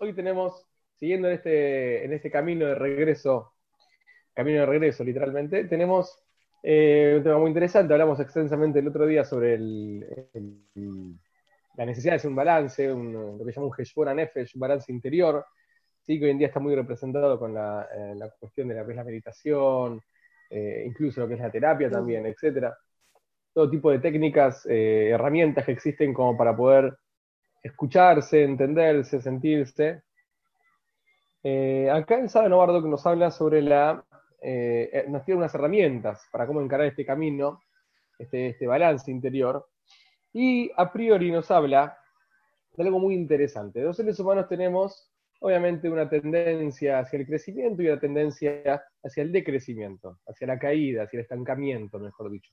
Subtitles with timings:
[0.00, 0.66] Hoy tenemos,
[0.98, 3.52] siguiendo en este, en este camino de regreso,
[4.32, 6.16] camino de regreso literalmente, tenemos
[6.62, 7.92] eh, un tema muy interesante.
[7.92, 10.54] Hablamos extensamente el otro día sobre la
[11.84, 15.44] necesidad de hacer un balance, lo que llama un Heshbon Nefesh, un balance interior,
[16.02, 16.18] ¿sí?
[16.18, 20.00] que hoy en día está muy representado con la, eh, cuestión de la, la meditación,
[20.48, 22.76] eh, incluso lo que es la terapia también, etcétera.
[23.52, 26.96] Todo tipo de técnicas, herramientas que existen como para poder
[27.62, 30.02] escucharse, entenderse, sentirse.
[31.42, 34.04] Eh, acá en Sara Novardo que nos habla sobre la,
[34.42, 37.60] eh, eh, nos tiene unas herramientas para cómo encarar este camino,
[38.18, 39.66] este, este balance interior,
[40.32, 41.98] y a priori nos habla
[42.76, 43.82] de algo muy interesante.
[43.82, 49.32] Los seres humanos tenemos, obviamente, una tendencia hacia el crecimiento y una tendencia hacia el
[49.32, 52.52] decrecimiento, hacia la caída, hacia el estancamiento, mejor dicho.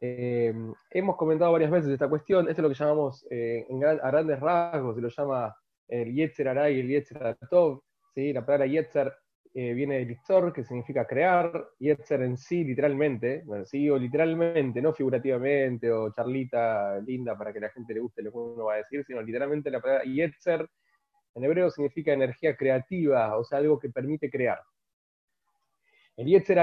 [0.00, 0.54] Eh,
[0.90, 3.66] hemos comentado varias veces esta cuestión, esto es lo que llamamos eh,
[4.02, 5.56] a grandes rasgos, se lo llama
[5.88, 7.82] el Yetzer Aray y el Yetzer Tov,
[8.14, 9.12] la palabra Yetzer
[9.54, 14.82] eh, viene del Istor, que significa crear, Yetzer en sí literalmente, bueno, sí, o literalmente,
[14.82, 18.74] no figurativamente, o charlita linda para que la gente le guste lo que uno va
[18.74, 20.68] a decir, sino literalmente la palabra Yetzer
[21.34, 24.60] en hebreo significa energía creativa, o sea, algo que permite crear.
[26.16, 26.58] El Yetzer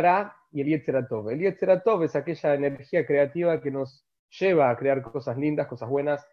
[0.56, 4.06] y el Yetzer El Yetzer es aquella energía creativa que nos
[4.40, 6.26] lleva a crear cosas lindas, cosas buenas,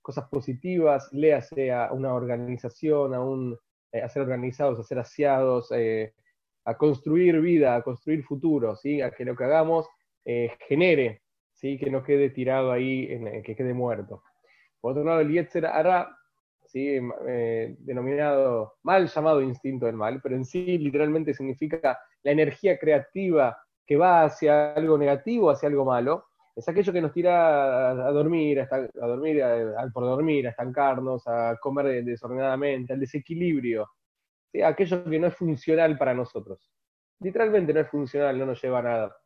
[0.00, 3.58] cosas positivas, léase a una organización, a, un,
[3.90, 6.14] eh, ser organizados, a ser aseados, eh,
[6.64, 9.02] a construir vida, a construir futuro, ¿sí?
[9.02, 9.88] a que lo que hagamos
[10.24, 11.22] eh, genere,
[11.52, 11.76] ¿sí?
[11.76, 13.08] que no quede tirado ahí,
[13.42, 14.22] que quede muerto.
[14.80, 15.66] Por otro lado, el Yetzer
[16.78, 23.56] eh, denominado mal llamado instinto del mal, pero en sí literalmente significa la energía creativa
[23.86, 28.60] que va hacia algo negativo, hacia algo malo, es aquello que nos tira a, dormir,
[28.60, 28.66] a,
[29.06, 29.42] dormir,
[29.92, 33.86] por dormir, a estancarnos, a comer desordenadamente, al desequilibrio,
[34.64, 36.72] aquello que no es funcional para nosotros.
[37.20, 39.16] Literalmente no es funcional, no nos lleva a nada.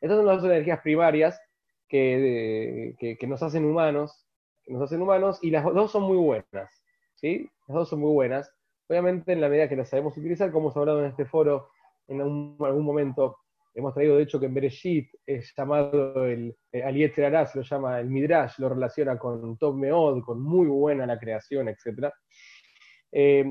[0.00, 1.40] Estas son las energías primarias
[1.88, 4.26] que, que nos hacen humanos,
[4.64, 6.81] que nos hacen humanos, y las dos son muy buenas.
[7.22, 7.48] ¿Sí?
[7.68, 8.52] Las dos son muy buenas.
[8.88, 11.68] Obviamente, en la medida que las sabemos utilizar, como hemos hablado en este foro
[12.08, 13.38] en algún momento,
[13.74, 18.00] hemos traído de hecho que en Bereshit es llamado el, el Aliyetzer se lo llama
[18.00, 22.10] el Midrash, lo relaciona con Top Meod, con muy buena la creación, etc.
[23.12, 23.44] Eh,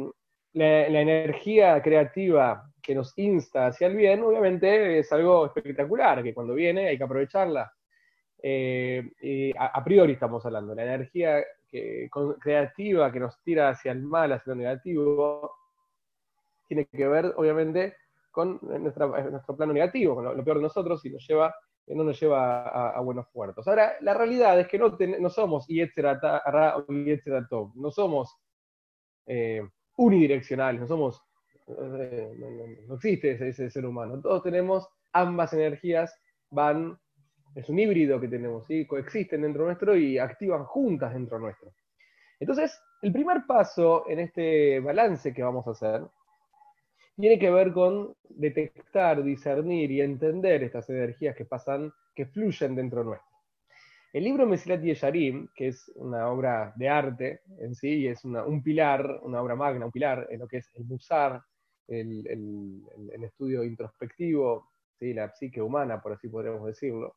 [0.53, 6.53] la, energía creativa que nos insta hacia el bien, obviamente es algo espectacular, que cuando
[6.53, 7.71] viene hay que aprovecharla.
[8.43, 11.43] Eh, a, priori estamos hablando, la energía
[12.39, 15.55] creativa que nos tira hacia el mal, hacia lo negativo,
[16.67, 17.95] tiene que ver, obviamente,
[18.31, 21.53] con nuestro plano negativo, con lo, peor de nosotros y nos lleva,
[21.87, 23.67] no nos lleva a, buenos puertos.
[23.67, 25.67] Ahora, la realidad es que no, no somos
[27.49, 28.37] Top, no somos
[29.25, 29.61] eh,
[29.97, 31.21] unidireccionales, no somos,
[31.67, 32.31] eh,
[32.87, 34.21] no, existe ese, ese, ser humano.
[34.21, 36.15] Todos tenemos ambas energías,
[36.49, 36.97] van
[37.55, 38.85] es un híbrido que tenemos, ¿sí?
[38.85, 41.73] coexisten dentro nuestro y activan juntas dentro nuestro.
[42.39, 46.01] Entonces, el primer paso en este balance que vamos a hacer
[47.15, 53.03] tiene que ver con detectar, discernir y entender estas energías que pasan, que fluyen dentro
[53.03, 53.29] nuestro.
[54.13, 59.19] El libro Mesilat Yesharim, que es una obra de arte en sí, es un pilar,
[59.23, 61.41] una obra magna, un pilar en lo que es el musar,
[61.87, 64.69] el, el estudio introspectivo,
[64.99, 65.13] ¿sí?
[65.13, 67.15] la psique humana, por así podríamos decirlo,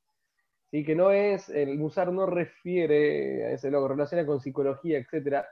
[0.74, 5.44] y que no es, el musar no refiere a ese lo relaciona con psicología, etc.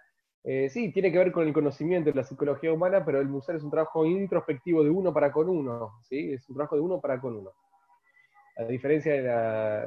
[0.43, 3.55] Eh, sí, tiene que ver con el conocimiento de la psicología humana, pero el musar
[3.55, 6.33] es un trabajo introspectivo de uno para con uno, ¿sí?
[6.33, 7.53] es un trabajo de uno para con uno.
[8.56, 9.87] A diferencia de la,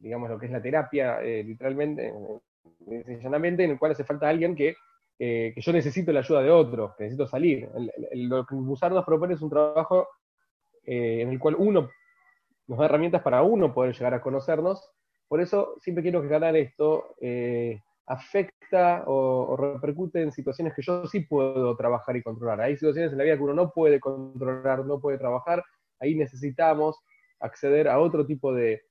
[0.00, 2.12] digamos, lo que es la terapia, eh, literalmente,
[3.06, 4.74] sencillamente, en el cual hace falta alguien que,
[5.16, 7.68] que yo necesito la ayuda de otro, que necesito salir.
[8.14, 10.08] lo que musar nos propone es un trabajo
[10.90, 11.90] eh, en el cual uno
[12.68, 14.90] nos da herramientas para uno poder llegar a conocernos.
[15.26, 21.06] Por eso siempre quiero que ganar esto eh, afecta o, repercute en situaciones que yo
[21.06, 22.60] sí puedo trabajar y controlar.
[22.60, 25.64] Hay situaciones en la vida que uno no puede controlar, no puede trabajar.
[25.98, 26.98] Ahí necesitamos
[27.40, 28.82] acceder a otro tipo de,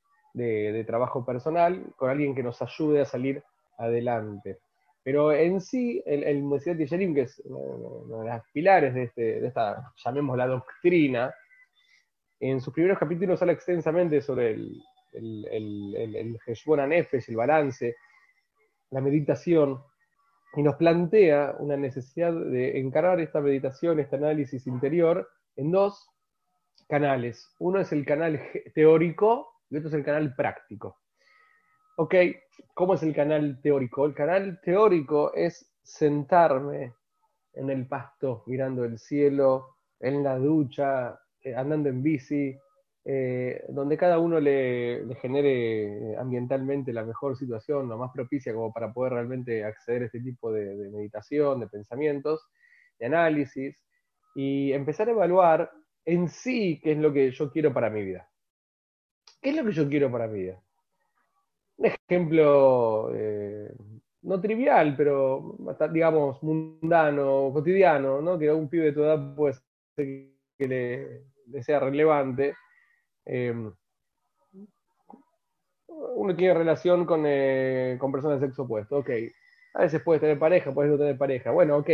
[0.85, 3.44] trabajo personal con alguien que nos ayude a salir
[3.77, 4.59] adelante.
[5.03, 9.39] Pero en sí, el, el de Yerim, que es uno de los pilares de, este,
[9.39, 11.33] de esta, llamémosla, doctrina,
[12.39, 14.81] en sus primeros capítulos habla extensamente sobre el,
[15.13, 17.95] el, el, el, el balance,
[18.91, 19.81] la meditación,
[20.55, 26.09] y nos plantea una necesidad de encarar esta meditación, este análisis interior, en dos
[26.87, 27.53] canales.
[27.59, 28.41] Uno es el canal
[28.73, 30.97] teórico y otro es el canal práctico.
[31.97, 32.15] Ok,
[32.73, 34.05] ¿cómo es el canal teórico?
[34.05, 36.93] El canal teórico es sentarme
[37.53, 42.57] en el pasto mirando el cielo, en la ducha, eh, andando en bici,
[43.05, 48.91] eh, donde cada uno le, genere ambientalmente la mejor situación, lo más propicia como para
[48.91, 52.47] poder realmente acceder a este tipo de, de meditación, de pensamientos,
[52.99, 53.81] de análisis,
[54.35, 55.71] y empezar a evaluar
[56.05, 58.29] en sí qué es lo que yo quiero para mi vida.
[59.41, 60.61] ¿Qué es lo que yo quiero para mi vida?
[61.77, 63.71] Un ejemplo eh,
[64.23, 65.57] no trivial, pero
[65.91, 68.37] digamos mundano, cotidiano, ¿no?
[68.37, 69.55] que un pibe de tu edad puede
[69.95, 72.56] ser que le, sea relevante.
[73.25, 73.71] Em,
[75.88, 79.09] uno tiene relación con, eh, con, personas de sexo opuesto, ok.
[79.75, 81.51] A veces puedes tener pareja, puedes no tener pareja.
[81.51, 81.89] Bueno, ok.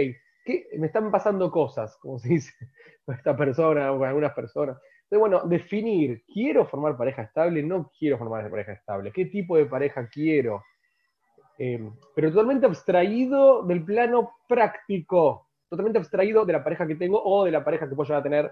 [0.77, 2.53] Me están pasando cosas, como se dice,
[3.05, 4.77] con esta persona o con algunas personas.
[5.03, 7.61] Entonces, bueno, definir, ¿quiero formar pareja estable?
[7.63, 9.11] No quiero formar pareja estable.
[9.11, 10.63] ¿Qué tipo de pareja quiero?
[11.57, 17.45] Eh, pero totalmente abstraído del plano práctico, totalmente abstraído de la pareja que tengo o
[17.45, 18.51] de la pareja que puedo a tener.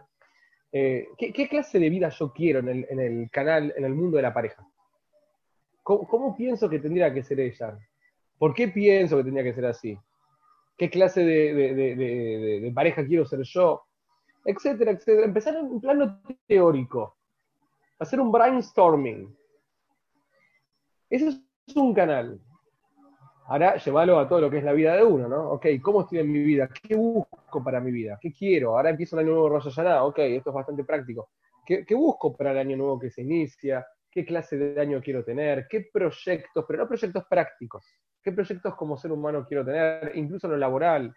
[0.72, 4.34] Eh, ¿qué, clase de vida yo quiero en el, canal, en el mundo de la
[4.34, 4.66] pareja?
[5.84, 7.78] ¿Cómo, pienso que tendría que ser ella?
[8.38, 9.98] ¿Por qué pienso que tendría que ser así?
[10.78, 13.84] ¿Qué clase de pareja quiero ser yo?
[14.46, 15.26] etcétera, etcétera.
[15.26, 17.18] Empezar en un plano teórico,
[18.00, 19.36] hacer un brainstorming.
[21.10, 22.40] Ese es un canal.
[23.52, 25.50] Ahora llevarlo a todo lo que es la vida de uno, ¿no?
[25.52, 26.70] Ok, ¿cómo estoy en mi vida?
[26.70, 28.18] ¿Qué busco para mi vida?
[28.22, 28.78] ¿Qué quiero?
[28.78, 30.06] Ahora empiezo el año nuevo Rosh Hashanah.
[30.06, 31.32] Ok, esto es bastante práctico.
[31.66, 33.86] ¿Qué, ¿Qué, busco para el año nuevo que se inicia?
[34.10, 35.68] ¿Qué clase de año quiero tener?
[35.70, 36.64] ¿Qué proyectos?
[36.66, 37.86] Pero no proyectos prácticos.
[38.24, 40.14] ¿Qué proyectos como ser humano quiero tener?
[40.16, 41.14] Incluso lo laboral.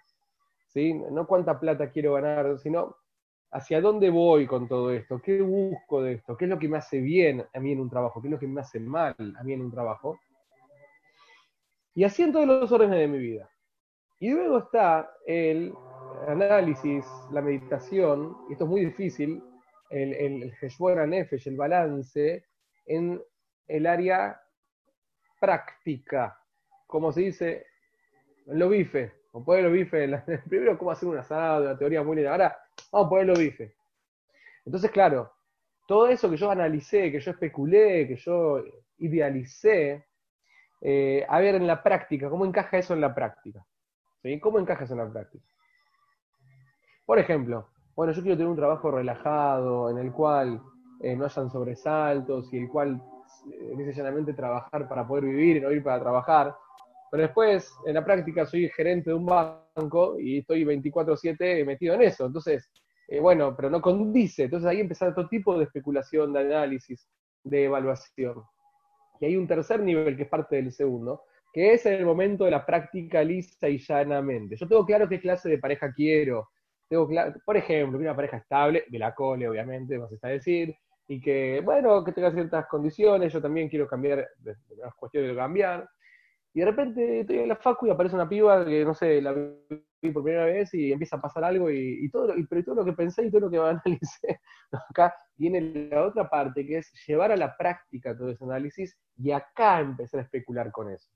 [0.66, 0.92] ¿sí?
[0.92, 2.96] No cuánta plata quiero ganar, sino
[3.52, 6.78] hacia dónde voy con todo esto, qué busco de esto, qué es lo que me
[6.78, 9.44] hace bien a mí en un trabajo, qué es lo que me hace mal a
[9.44, 10.18] mí en un trabajo.
[11.94, 13.48] Y así en todos los órdenes de mi vida.
[14.20, 15.72] Y luego está el
[16.26, 19.42] análisis, la meditación, y esto es muy difícil,
[19.90, 22.44] el, el, el el balance
[22.86, 23.22] en
[23.68, 24.40] el área
[25.40, 26.38] práctica,
[26.86, 27.66] como se dice,
[28.46, 30.08] lo bife, o puede lo bife,
[30.48, 32.32] primero cómo hacer un asado, la teoría muy linda.
[32.32, 32.56] Ahora,
[32.92, 33.76] vamos a ponerlo bife.
[34.64, 35.32] Entonces, claro,
[35.86, 38.62] todo eso que yo analicé, que yo especulé, que yo
[38.98, 40.04] idealicé,
[40.86, 43.64] eh, a ver en la práctica, ¿cómo encaja eso en la práctica?
[44.22, 44.38] ¿Sí?
[44.38, 45.42] ¿Cómo encaja eso en la práctica?
[47.06, 50.60] Por ejemplo, bueno, yo quiero tener un trabajo relajado, en el cual
[51.00, 53.00] eh, no hayan sobresaltos y el cual
[53.50, 56.54] eh, necesariamente trabajar para poder vivir y no ir para trabajar.
[57.10, 62.02] Pero después, en la práctica, soy gerente de un banco y estoy 24/7 metido en
[62.02, 62.26] eso.
[62.26, 62.70] Entonces,
[63.22, 64.44] bueno, pero no condice.
[64.44, 67.08] Entonces ahí empieza otro tipo de especulación, de análisis,
[67.42, 68.44] de evaluación.
[69.26, 71.22] Hay un tercer nivel que es parte del segundo,
[71.52, 74.56] que es el momento de la práctica lisa y llanamente.
[74.56, 76.48] Yo tengo claro qué clase de pareja quiero.
[76.88, 80.74] Tengo claro, por ejemplo, una pareja estable, de la cole, obviamente, vas a decir,
[81.06, 85.88] y que, bueno, que tenga ciertas condiciones, yo también quiero cambiar, las cuestiones de cambiar.
[86.52, 89.32] Y de repente estoy en la facu y aparece una piba que, no sé, la
[89.32, 92.84] vi por primera vez y empieza a pasar algo y, todo, y, pero todo lo
[92.84, 94.40] que pensé y todo lo que analicé,
[94.90, 99.30] acá viene la otra parte que es llevar a la práctica todo ese análisis y
[99.30, 101.08] acá empezar a especular con eso.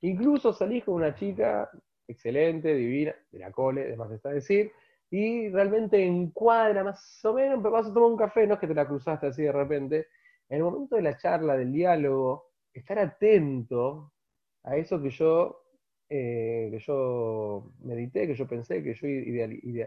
[0.00, 1.70] Incluso salí con una chica
[2.06, 4.70] excelente, divina, de la cole, además está decir,
[5.10, 8.66] y realmente encuadra más o menos, pero vas a tomar un café, no es que
[8.66, 10.08] te la cruzaste así de repente,
[10.48, 14.12] en el momento de la charla, del diálogo, estar atento
[14.64, 15.62] a eso que yo,
[16.08, 19.06] eh, que yo medité, que yo pensé, que yo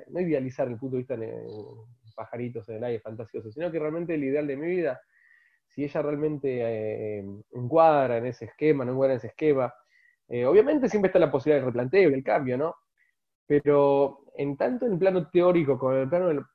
[0.10, 1.18] no idealizar el punto de vista
[2.18, 5.00] pajaritos en el aire fantasioso, sino que realmente el ideal de mi vida,
[5.68, 9.74] si ella realmente eh, encuadra en ese esquema, no encuadra en ese esquema,
[10.28, 12.76] eh, obviamente siempre está la posibilidad del replanteo y del cambio, ¿no?
[13.46, 16.48] Pero en tanto en el plano teórico como en el plano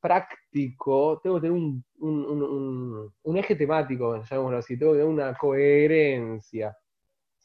[0.00, 6.76] práctico, tengo que tener un eje temático, llamémoslo así, tengo que tener una coherencia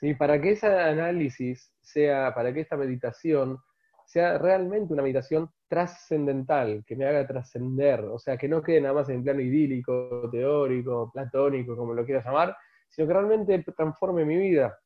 [0.01, 0.15] ¿sí?
[0.15, 3.59] Para que ese análisis sea, para que esta meditación
[4.05, 8.93] sea realmente una meditación trascendental, que me haga trascender, o sea, que no quede nada
[8.93, 12.57] más en plano idílico, teórico, platónico, como lo quieras llamar,
[12.89, 14.77] sino que realmente transforme mi vida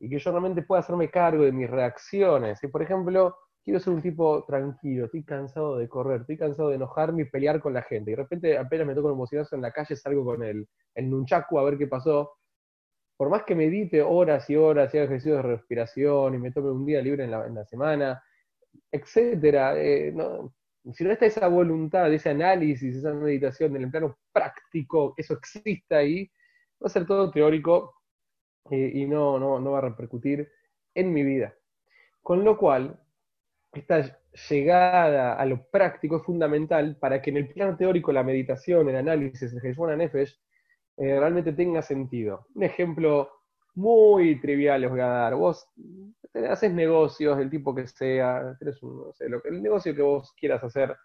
[0.00, 2.58] y que yo realmente pueda hacerme cargo de mis reacciones.
[2.64, 6.74] Y por ejemplo, quiero ser un tipo tranquilo, estoy cansado de correr, estoy cansado de
[6.74, 8.10] enojarme y pelear con la gente.
[8.10, 11.08] Y de repente apenas me toco un emocionazo en la calle, salgo con el, el
[11.08, 12.32] nunchaku a ver qué pasó,
[13.16, 16.72] por más que medite horas y horas y haga ejercicios de respiración y me tome
[16.72, 18.20] un día libre en la, semana,
[18.90, 20.14] etcétera, eh,
[20.92, 25.94] si no está esa voluntad, ese análisis, esa meditación en el plano práctico, eso existe
[25.94, 26.30] ahí,
[26.82, 27.94] va a ser todo teórico
[28.70, 30.48] eh, y no, no, no va a repercutir
[30.94, 31.54] en mi vida.
[32.20, 33.00] Con lo cual,
[33.72, 38.88] esta llegada a lo práctico es fundamental para que en el plano teórico la meditación,
[38.88, 40.38] el análisis, el Heshwan Nefesh,
[40.98, 42.46] eh, realmente tenga sentido.
[42.54, 43.30] Un ejemplo
[43.74, 45.34] muy trivial les voy a dar.
[45.34, 45.66] Vos
[46.48, 50.96] haces negocios del tipo que sea, el negocio que vos quieras hacer,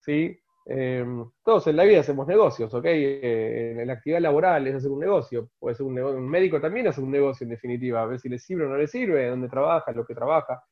[0.00, 0.38] ¿sí?
[0.66, 2.84] Em, todos en la vida hacemos negocios, ¿ok?
[2.86, 6.58] Eh, en la actividad laboral es hacer un negocio, puede ser un, negocio, un médico
[6.58, 9.28] también hace un negocio en definitiva, a ver si le sirve o no le sirve,
[9.28, 10.62] dónde trabaja, lo que trabaja.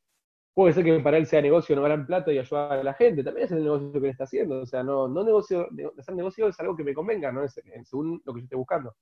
[0.54, 3.22] Puede ser que para él sea negocio no ganar plata y ayudar a la gente,
[3.24, 5.68] también es el negocio que él está haciendo, o sea, no, no negocio,
[5.98, 7.44] hacer negocio es algo que me convenga, ¿no?
[7.44, 8.94] Es, según lo que yo esté buscando.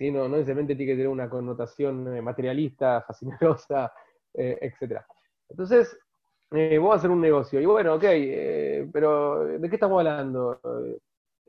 [0.00, 0.10] ¿Sí?
[0.10, 3.92] No, no necesariamente tiene que tener una connotación eh, materialista, fascinerosa,
[4.32, 5.02] eh, etc.
[5.46, 5.94] Entonces,
[6.52, 7.60] eh, vos a hacer un negocio.
[7.60, 10.58] Y bueno, ok, eh, pero ¿de qué estamos hablando?
[10.64, 10.98] Eh,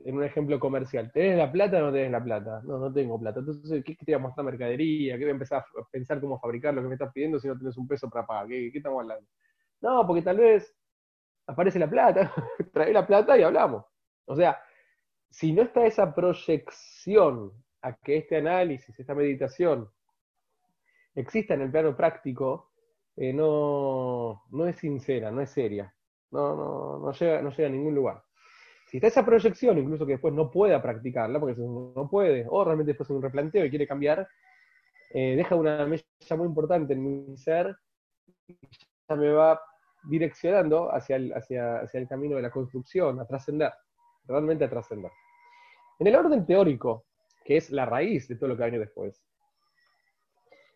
[0.04, 1.10] en un ejemplo comercial.
[1.12, 2.60] ¿Tenés la plata o no tenés la plata?
[2.64, 3.40] No, no tengo plata.
[3.40, 5.16] Entonces, ¿qué, te voy a mostrar mercadería?
[5.16, 7.56] ¿Qué voy a empezar a pensar cómo fabricar lo que me estás pidiendo si no
[7.56, 8.48] tenés un peso para pagar?
[8.48, 9.26] ¿Qué, estamos hablando?
[9.80, 10.76] No, porque tal vez
[11.46, 12.34] aparece la plata,
[12.74, 13.86] trae la plata y hablamos.
[14.26, 14.60] O sea,
[15.30, 19.88] si no está esa proyección a que este análisis, esta meditación
[21.14, 22.70] exista en el plano práctico,
[23.16, 25.94] eh, no, no es sincera, no es seria,
[26.30, 28.22] no, no, no, llega, no llega a ningún lugar.
[28.86, 32.90] Si está esa proyección, incluso que después no pueda practicarla, porque no puede, o realmente
[32.90, 34.28] después hace un replanteo y quiere cambiar,
[35.14, 36.04] eh, deja una mella
[36.36, 37.76] muy importante en mi ser,
[38.46, 38.56] y
[39.08, 39.60] ya me va
[40.04, 43.72] direccionando hacia el, hacia, hacia el camino de la construcción, a trascender,
[44.26, 45.10] realmente a trascender.
[45.98, 47.04] En el orden teórico,
[47.44, 49.22] que es la raíz de todo lo que viene después,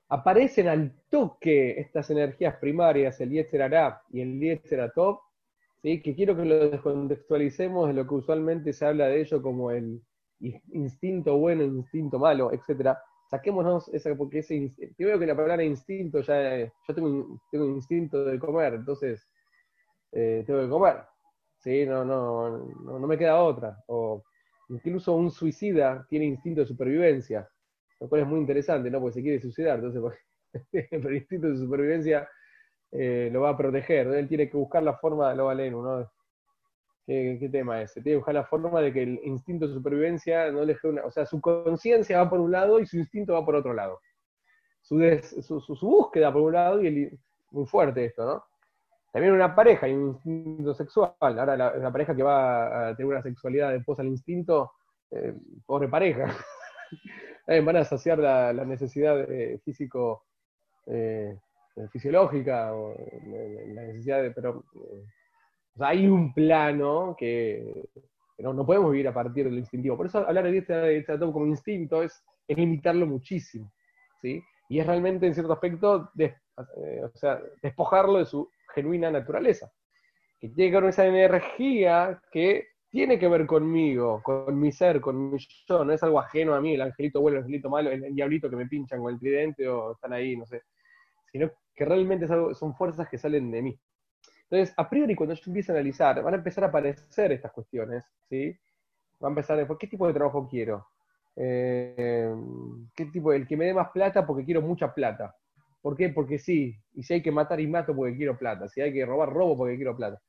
[0.09, 3.73] aparecen al toque estas energías primarias, el Yetzer
[4.11, 4.93] y el Yetzer
[5.83, 6.01] ¿sí?
[6.01, 10.01] que quiero que lo descontextualicemos de lo que usualmente se habla de ello como el
[10.41, 12.97] instinto bueno, el instinto malo, etc.
[13.31, 18.39] Saquémonos esa, porque ese primero que la palabra instinto ya, yo tengo un instinto de
[18.39, 19.27] comer, entonces
[20.13, 21.03] eh, tengo que comer,
[21.59, 21.85] ¿sí?
[21.85, 23.83] no, no, no, no me queda otra.
[23.89, 24.23] O
[24.69, 27.49] incluso un suicida tiene instinto de supervivencia
[28.01, 29.01] lo cual es muy interesante, ¿no?
[29.01, 30.21] Porque se quiere suicidar, entonces
[30.91, 32.29] el instinto de supervivencia
[32.93, 36.13] eh, lo va a proteger, él tiene que buscar la forma, lo valeno, ¿no?
[37.07, 37.93] ¿Qué, ¿Qué, tema es?
[37.95, 41.05] Tiene que buscar la forma de que el instinto de supervivencia no le deje una.
[41.05, 44.01] O sea, su conciencia va por un lado y su instinto va por otro lado.
[44.83, 44.99] Su,
[45.41, 47.19] su, búsqueda por un lado y el,
[47.53, 48.45] muy fuerte esto, ¿no?
[49.17, 51.15] También una pareja hay un instinto sexual.
[51.21, 54.73] Ahora la, pareja que va a tener una sexualidad después al instinto,
[55.11, 55.33] eh,
[55.65, 56.27] pobre pareja.
[57.49, 59.25] Eh, van a saciar la, necesidad
[59.65, 60.25] físico,
[60.87, 61.39] eh,
[61.93, 62.93] fisiológica, o
[63.73, 64.65] la necesidad de, pero
[65.79, 67.89] hay un plano que,
[68.39, 69.97] no, podemos vivir a partir del instintivo.
[69.97, 73.73] Por eso hablar de este, este como instinto es, limitarlo muchísimo,
[74.21, 74.43] ¿sí?
[74.69, 79.71] Y es realmente, en cierto aspecto, eh, o sea, despojarlo de su genuina naturaleza.
[80.39, 85.39] Que tiene con esa energía que tiene que ver conmigo, con mi ser, con mi
[85.69, 88.49] yo, no es algo ajeno a mí, el angelito bueno, el angelito malo, el, diablito
[88.49, 90.63] que me pinchan con el tridente o están ahí, no sé,
[91.31, 93.81] sino que realmente son fuerzas que salen de mí.
[94.49, 98.05] Entonces, a priori, cuando yo empiezo a analizar, van a empezar a aparecer estas cuestiones,
[98.29, 98.57] ¿sí?
[99.23, 100.87] Va a empezar a ¿qué tipo de trabajo quiero?
[101.35, 102.33] Eh,
[102.95, 103.33] ¿Qué tipo?
[103.33, 105.35] El que me dé más plata porque quiero mucha plata.
[105.87, 106.09] ¿Por qué?
[106.09, 106.77] Porque sí.
[106.95, 108.67] Y si hay que matar y mato porque quiero plata.
[108.67, 110.21] Si hay que robar, robo porque quiero plata.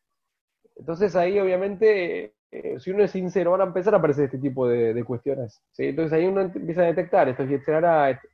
[0.75, 4.67] Entonces ahí obviamente eh, si uno es sincero, van a empezar a aparecer este tipo
[4.67, 5.59] de, cuestiones.
[5.79, 8.27] Entonces ahí uno empieza a detectar, esto es Yetzerara, esto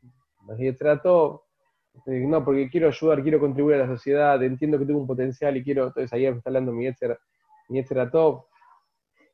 [0.57, 1.45] es todo,
[2.07, 5.55] eh, no, porque quiero ayudar, quiero contribuir a la sociedad, entiendo que tengo un potencial
[5.55, 7.17] y quiero, entonces ahí está hablando mi Yetzer,
[7.69, 8.49] mi todo.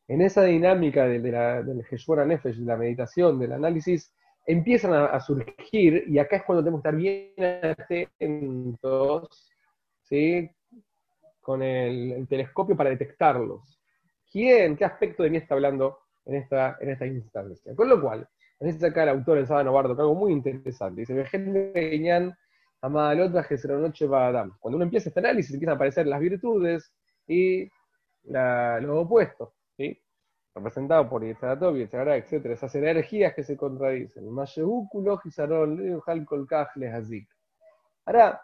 [0.07, 4.13] En esa dinámica de, la, del Jeshuara Nefesh, de la meditación, del análisis,
[4.49, 7.33] empiezan a, surgir, y acá es cuando tenemos que estar bien
[8.19, 9.51] atentos,
[10.01, 10.49] ¿sí?
[11.39, 13.79] con el telescopio para detectarlos.
[14.31, 17.75] ¿Quién, qué aspecto de mí está hablando en esta, en esta instancia?
[17.75, 18.27] Con lo cual,
[18.59, 21.01] dice acá el autor, el Sábado Bardo, que algo muy interesante.
[21.01, 21.13] Dice,
[22.81, 24.57] noche Adam.
[24.59, 26.91] Cuando uno empieza este análisis, empiezan a aparecer las virtudes
[27.27, 27.69] y
[28.23, 30.01] la, los opuestos, ¿sí?
[30.55, 32.45] Representado por Yetzaratov, Yetzará, etc.
[32.47, 34.25] Esas energías que se contradicen.
[38.05, 38.41] Ahora,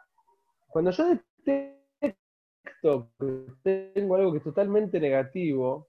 [0.67, 1.05] cuando yo
[3.63, 5.88] tengo algo que es totalmente negativo,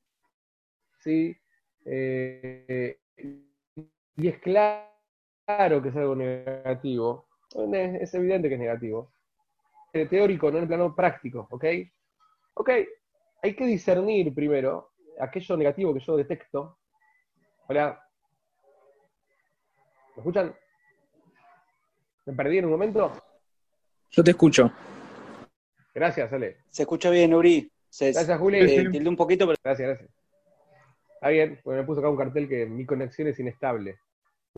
[1.01, 1.37] ¿sí?
[1.85, 2.99] Eh,
[4.17, 7.29] y es claro que es algo negativo,
[7.73, 9.13] es evidente que es negativo.
[9.93, 11.65] teórico, no en el plano práctico, ¿ok?
[12.55, 12.71] Ok,
[13.43, 16.79] hay que discernir primero aquello negativo que yo detecto.
[17.69, 18.01] Hola.
[20.15, 20.55] ¿Me escuchan?
[22.27, 23.13] ¿Me perdí en un momento?
[24.11, 24.73] Yo te escucho.
[25.95, 26.59] Gracias, Ale.
[26.69, 27.71] Se escucha bien, Uri.
[27.89, 28.59] Se, Gracias, Juli.
[28.59, 29.59] Eh, un poquito, pero...
[29.63, 30.11] Gracias, gracias.
[31.15, 33.99] Está bien, porque me puso acá un cartel que mi conexión es inestable.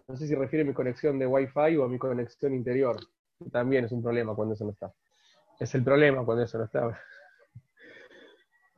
[0.07, 2.97] No sé si refiere a mi conexión de Wi-Fi o a mi conexión interior.
[3.53, 4.93] También es un problema cuando eso no está.
[5.59, 7.01] Es el problema cuando eso no está.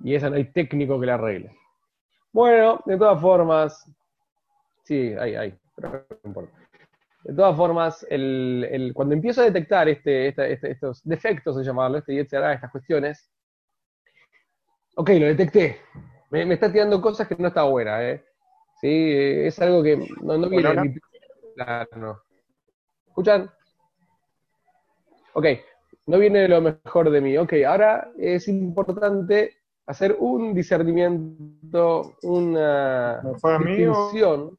[0.03, 1.55] Y esa no hay técnico que la arregle.
[2.33, 3.91] Bueno, de todas formas,
[4.85, 6.53] sí, hay, hay, pero no importa.
[7.25, 12.19] De todas formas, el, cuando empiezo a detectar este, este, estos defectos, de llamarlo, este
[12.19, 13.31] estas cuestiones,
[14.97, 15.81] ok, lo detecté.
[16.31, 18.25] Me, está tirando cosas que no está buena, ¿eh?
[18.81, 20.95] Sí, es algo que no, no viene de mi...
[21.57, 22.23] Claro,
[23.09, 23.51] ¿Escuchan?
[25.35, 25.47] Ok,
[26.07, 27.37] no viene de lo mejor de mí.
[27.37, 29.60] Ok, ahora es importante
[29.91, 33.21] hacer un discernimiento, una
[33.59, 34.57] distinción.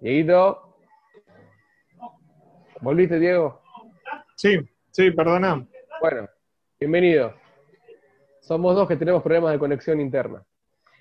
[0.00, 0.76] Dieguito.
[2.80, 3.62] ¿Volviste, Diego?
[4.34, 4.58] Sí,
[4.90, 5.64] sí, perdona.
[6.00, 6.28] Bueno,
[6.80, 7.32] bienvenido.
[8.40, 10.42] Somos dos que tenemos problemas de conexión interna.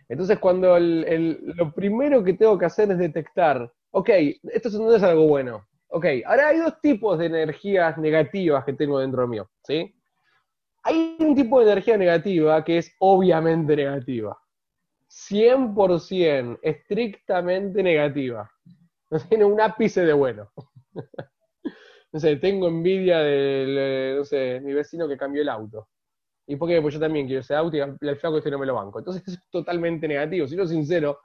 [0.08, 4.10] Entonces, cuando lo primero que tengo que hacer es detectar, ok,
[4.44, 5.66] esto no es algo bueno.
[5.88, 9.96] Ok, ahora hay dos tipos de energías negativas que tengo dentro mío, ¿sí?
[10.84, 14.38] Hay un tipo de energía negativa que es obviamente negativa.
[15.10, 18.50] 100% estrictamente negativa.
[19.10, 20.50] No tiene un ápice de bueno.
[22.14, 25.90] no sé, tengo envidia de, no sé, mi vecino que cambió el auto.
[26.48, 26.82] ¿Y por qué?
[26.82, 29.00] Pues yo también quiero ese auto y el flaco este no me lo banco.
[29.00, 30.48] Entonces es totalmente negativo.
[30.48, 31.20] Si yo sincero,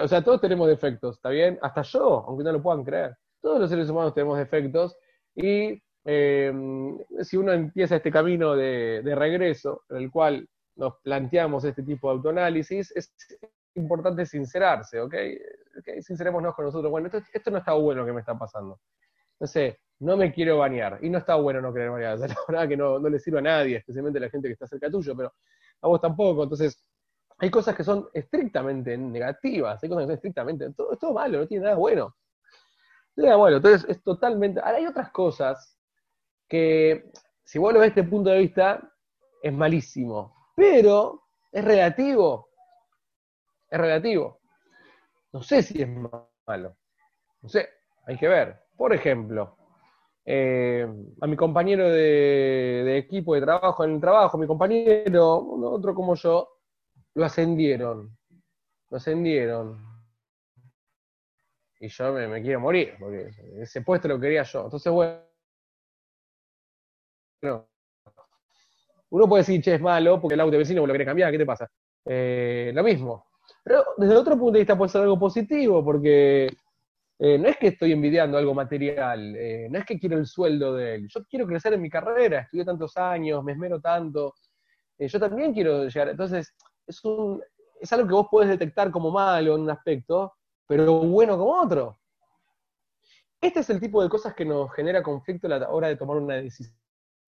[0.00, 1.58] o sea, todos tenemos defectos, ¿está bien?
[1.62, 3.16] Hasta yo, aunque no lo puedan creer.
[3.40, 4.96] Todos los seres humanos tenemos defectos
[5.34, 11.82] y Em, si uno empieza este camino de, regreso, en el cual nos planteamos este
[11.82, 13.14] tipo de autoanálisis, es
[13.74, 15.14] importante sincerarse, ¿ok?
[16.00, 16.90] sincerémonos con nosotros.
[16.90, 18.80] Bueno, esto, no está bueno que me está pasando.
[19.40, 20.98] No sé, no me quiero bañar.
[21.02, 22.18] Y no está bueno no querer bañar.
[22.18, 24.90] la verdad que no, le sirve a nadie, especialmente a la gente que está cerca
[24.90, 25.32] tuyo, pero
[25.80, 26.42] a vos tampoco.
[26.42, 26.82] Entonces,
[27.38, 30.72] hay cosas que son estrictamente negativas, hay cosas que son estrictamente.
[30.74, 32.14] Todo, todo malo, no tiene nada bueno.
[33.14, 34.60] Bueno, entonces es totalmente.
[34.60, 35.78] Ahora hay otras cosas
[36.52, 37.10] que
[37.44, 38.78] si vos lo ves desde este punto de vista,
[39.42, 40.50] es malísimo.
[40.54, 42.50] Pero es relativo.
[43.70, 44.38] Es relativo.
[45.32, 46.76] No sé si es malo.
[47.40, 47.70] No sé,
[48.06, 48.64] hay que ver.
[48.76, 49.56] Por ejemplo,
[50.26, 50.86] eh,
[51.22, 55.38] a mi compañero de, equipo de trabajo en el trabajo, mi compañero,
[55.70, 56.46] otro como yo,
[57.14, 58.14] lo ascendieron.
[58.90, 59.82] Lo ascendieron.
[61.80, 64.64] Y yo me, me quiero morir, porque ese puesto lo quería yo.
[64.64, 65.31] Entonces, bueno
[69.12, 71.46] uno puede decir, che, es malo porque el auto vecino lo quiere cambiar, ¿qué te
[71.46, 71.70] pasa?
[72.04, 73.26] Eh, lo mismo.
[73.62, 76.48] Pero desde otro punto de vista puede ser algo positivo, porque
[77.18, 80.74] eh, no es que estoy envidiando algo material, eh, no es que quiero el sueldo
[80.74, 84.34] de él, yo quiero crecer en mi carrera, estudié tantos años, me esmero tanto,
[84.98, 86.10] yo también quiero llegar.
[86.10, 86.54] Entonces,
[86.86, 87.42] es, un,
[87.80, 90.34] es algo que vos podés detectar como malo en un aspecto,
[90.66, 91.98] pero bueno como otro.
[93.40, 96.16] Este es el tipo de cosas que nos genera conflicto a la hora de tomar
[96.16, 96.81] una decisión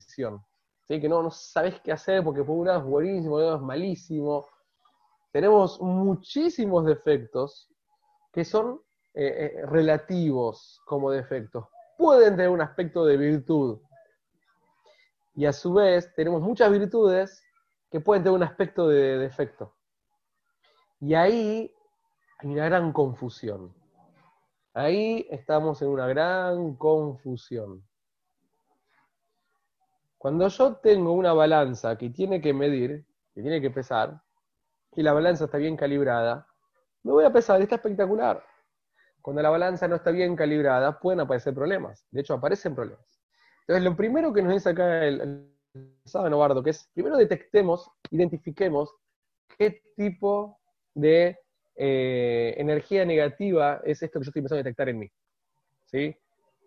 [0.06, 1.00] ¿sí?
[1.00, 4.46] Que no, no sabes qué hacer porque lado es buenísimo, es malísimo.
[5.32, 7.68] Tenemos muchísimos defectos
[8.32, 8.80] que son
[9.14, 11.66] eh, eh, relativos como defectos.
[11.96, 13.80] Pueden tener un aspecto de virtud.
[15.36, 17.42] Y a su vez tenemos muchas virtudes
[17.90, 19.74] que pueden tener un aspecto de defecto.
[21.00, 21.72] Y ahí
[22.38, 23.74] hay una gran confusión.
[24.72, 27.84] Ahí estamos en una gran confusión.
[30.24, 34.22] Cuando yo tengo una balanza que tiene que medir, que tiene que pesar,
[34.96, 36.48] y la balanza está bien calibrada,
[37.02, 38.42] me voy a pesar, está espectacular.
[39.20, 42.06] Cuando la balanza no está bien calibrada, pueden aparecer problemas.
[42.10, 43.20] De hecho, aparecen problemas.
[43.68, 45.46] Entonces, lo primero que nos dice acá el,
[46.06, 48.94] sábado Bardo, que es, primero detectemos, identifiquemos
[49.58, 50.58] qué tipo
[50.94, 51.38] de
[51.76, 55.10] eh, energía negativa es esto que yo estoy empezando a detectar en mí.
[55.84, 56.16] ¿Sí?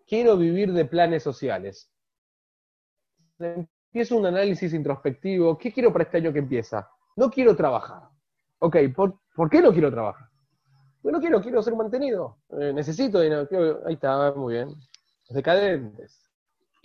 [0.06, 1.90] Quiero vivir de planes sociales
[3.38, 5.56] empiezo un análisis introspectivo.
[5.56, 6.88] ¿Qué quiero para este año que empieza?
[7.16, 8.02] No quiero trabajar.
[8.60, 10.28] Ok, ¿por, qué no quiero trabajar?
[11.00, 12.38] Porque no quiero, quiero ser mantenido.
[12.60, 13.48] Eh, necesito dinero.
[13.86, 14.74] ahí está, muy bien.
[15.30, 16.28] Decadentes.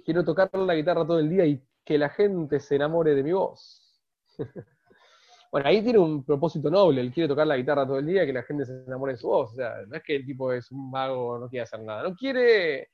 [0.05, 3.31] Quiero tocar la guitarra todo el día y que la gente se enamore de mi
[3.31, 4.01] voz.
[5.51, 7.01] bueno, ahí tiene un propósito noble.
[7.01, 9.17] Él quiere tocar la guitarra todo el día y que la gente se enamore de
[9.17, 9.53] su voz.
[9.53, 12.03] O sea, no es que el tipo es un mago, no quiere hacer nada.
[12.03, 12.89] No quiere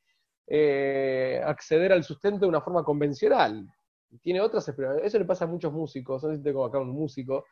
[0.52, 3.68] eh, acceder al sustento de una forma convencional.
[4.22, 4.68] Tiene otras
[5.04, 6.24] Eso le pasa a muchos músicos.
[6.24, 7.46] No sé si tengo acá un músico.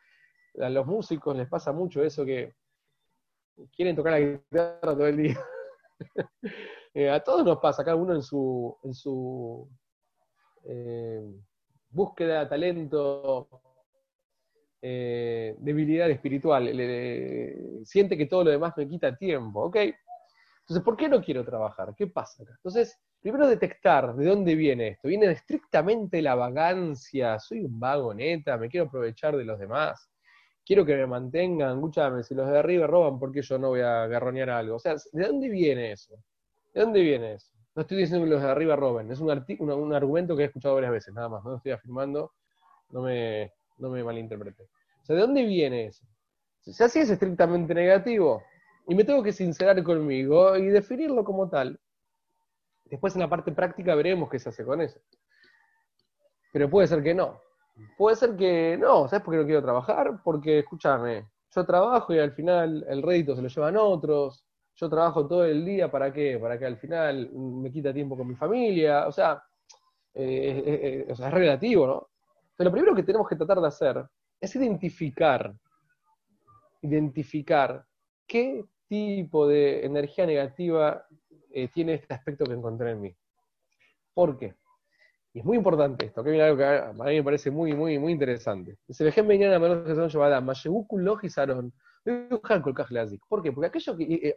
[0.60, 2.54] A los músicos les pasa mucho eso que
[3.74, 5.38] quieren tocar la guitarra todo el día.
[6.94, 9.68] Eh, a todos nos pasa, cada uno en su, en su,
[10.64, 11.22] eh,
[11.90, 13.48] búsqueda, talento,
[14.82, 16.66] eh, debilidad espiritual,
[17.84, 19.76] siente que todo lo demás me quita tiempo, ¿ok?
[20.68, 21.94] Entonces, ¿por qué no quiero trabajar?
[21.96, 22.52] ¿Qué pasa acá?
[22.56, 25.08] Entonces, primero detectar de dónde viene esto.
[25.08, 30.10] Viene estrictamente la vagancia, soy un vago neta, me quiero aprovechar de los demás,
[30.66, 33.80] quiero que me mantengan, escúchame, si los de arriba roban, ¿por qué yo no voy
[33.80, 34.76] a garroñar algo?
[34.76, 36.14] O sea, ¿de dónde viene eso?
[36.74, 37.50] ¿De dónde viene eso?
[37.74, 39.30] No estoy diciendo que los de arriba roben, es un,
[39.94, 42.32] argumento que he escuchado varias veces, nada más, no estoy afirmando,
[42.90, 44.64] no me, no me malinterprete.
[44.64, 46.04] O sea, ¿de dónde viene eso?
[46.60, 48.42] Si así es estrictamente negativo,
[48.88, 51.78] y me tengo que sincerar conmigo y definirlo como tal,
[52.86, 54.98] después en la parte práctica veremos qué se hace con eso.
[56.52, 57.38] Pero puede ser que no.
[57.98, 60.20] Puede ser que no, ¿sabes por qué no quiero trabajar?
[60.24, 65.28] Porque, escúchame, yo trabajo y al final el rédito se lo llevan otros, yo trabajo
[65.28, 66.38] todo el día, ¿para qué?
[66.38, 69.42] Para que al final me quita tiempo con mi familia, o sea,
[70.14, 72.08] eh, eh, eh, es relativo, ¿no?
[72.56, 74.04] lo primero que tenemos que tratar de hacer
[74.40, 75.54] es identificar,
[76.80, 77.84] identificar
[78.26, 81.06] qué tipo de energía negativa
[81.72, 83.16] tiene este aspecto que encontré en mí.
[84.14, 84.54] ¿Por qué?
[85.32, 87.98] Y es muy importante esto, que viene algo que a mí me parece muy, muy,
[87.98, 88.78] muy interesante.
[88.88, 91.72] Se vejen venir a menos que son llevada Mashebuku Logisaron,
[93.28, 93.52] ¿Por qué?
[93.52, 94.34] Porque aquello que.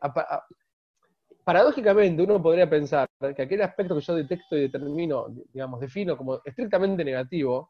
[1.43, 6.41] paradójicamente, uno podría pensar que aquel aspecto que yo detecto y determino, digamos, defino como
[6.43, 7.69] estrictamente negativo,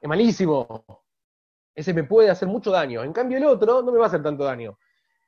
[0.00, 0.84] es malísimo.
[1.74, 3.04] Ese me puede hacer mucho daño.
[3.04, 4.76] En cambio, el otro no me va a hacer tanto daño.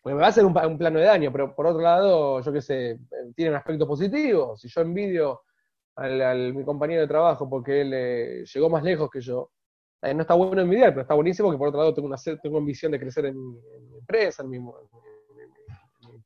[0.03, 2.61] Porque me va a hacer un, plano de daño, pero por otro lado, yo qué
[2.61, 2.99] sé,
[3.37, 4.57] tiene un aspecto positivo.
[4.57, 5.43] Si yo envidio
[5.95, 9.51] al, mi compañero de trabajo porque él eh, llegó más lejos que yo,
[10.03, 12.59] eh, no está bueno envidiar, pero está buenísimo que por otro lado tengo una tengo
[12.59, 13.61] ambición de crecer en mi,
[13.97, 14.59] empresa, en mi,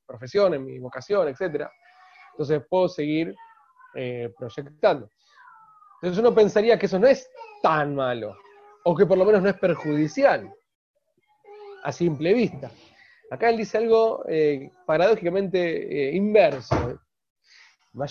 [0.06, 1.68] profesión, en mi vocación, etc.
[2.32, 3.34] Entonces puedo seguir
[3.94, 5.10] eh, proyectando.
[6.00, 7.28] Entonces uno pensaría que eso no es
[7.62, 8.34] tan malo,
[8.84, 10.50] o que por lo menos no es perjudicial,
[11.82, 12.70] a simple vista.
[13.30, 17.00] Acá él dice algo eh, paradójicamente inverso.
[17.92, 18.06] Lo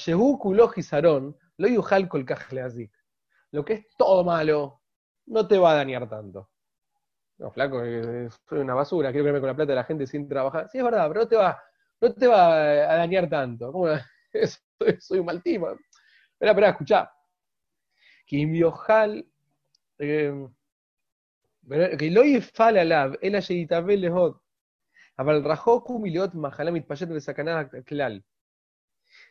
[3.63, 4.81] que es todo malo,
[5.27, 6.49] no te va a dañar tanto.
[7.37, 10.27] No, flaco, eh, soy una basura, quiero quedarme con la plata de la gente sin
[10.27, 10.69] trabajar.
[10.69, 11.61] Sí, es verdad, pero no te va,
[12.01, 13.73] no te va a dañar tanto.
[14.99, 15.69] Soy, un mal tipo.
[16.33, 17.11] Espera, espera, escuchá.
[18.25, 19.25] Kim Yohal,
[19.99, 20.47] eh,
[21.97, 24.41] que lo yfal alav, el sheyitabel lehot,
[25.18, 28.20] אבל רחוק הוא מלהיות מחלה מתפשטת וסכנה כלל.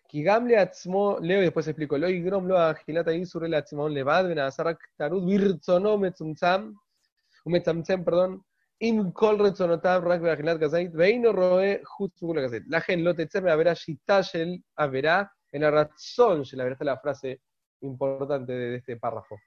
[0.08, 4.23] כי גם לעצמו, leo y después explico, לא יגרום לו אכילת האיסור אלא עצמאון לבד,
[4.29, 6.71] ונעשה רק טעות ברצונו מצומצם,
[7.45, 8.39] ומצמצם, פרדון,
[8.79, 12.63] עם כל רצונותיו רק באכילת כזית, ואינו רואה חוץ מגבול הכזית.
[12.67, 15.23] לכן לא תצא מעבירה שיטה של עבירה,
[15.55, 16.75] אלא רצון של עבירה.
[16.75, 17.39] Esta es la frase
[17.82, 19.38] importante de este párrafo.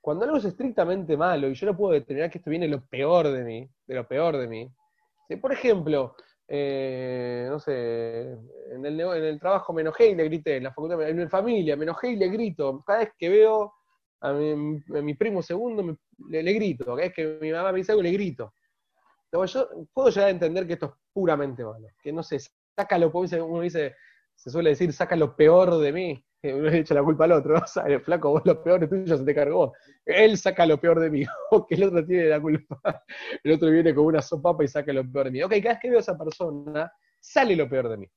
[0.00, 2.84] Cuando algo es estrictamente malo y yo no puedo determinar que esto viene de lo
[2.86, 4.68] peor de mí, de lo peor de mí,
[5.35, 6.15] por ejemplo,
[6.47, 8.37] eh, no sé,
[8.71, 11.83] en el, trabajo me enojé y le grité, en la facultad, en mi familia me
[11.83, 12.83] enojé y le grito.
[12.85, 13.73] Cada vez que veo
[14.21, 15.97] a mi, primo segundo,
[16.29, 16.85] le, grito.
[16.85, 18.53] Cada vez que mi mamá me dice algo, le grito.
[19.31, 21.87] yo puedo llegar a entender que esto es puramente malo.
[22.01, 22.37] Que no sé,
[22.75, 23.95] saca lo, uno dice,
[24.35, 26.25] se suele decir, saca lo peor de mí.
[26.41, 27.55] Le echa la culpa al otro.
[27.85, 29.73] el flaco, vos lo peor de tuyo se te cargó.
[30.05, 31.23] Él saca lo peor de mí.
[31.51, 32.79] O que el otro tiene la culpa.
[33.43, 35.43] El otro viene con una sopapa y saca lo peor de mí.
[35.43, 38.07] Ok, cada vez que veo a esa persona, sale lo peor de mí.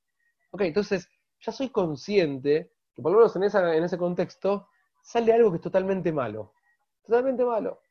[0.51, 4.67] Ok, entonces ya soy consciente que por lo menos en, esa, en ese contexto
[5.01, 6.53] sale algo que es totalmente malo.
[7.03, 7.81] Totalmente malo.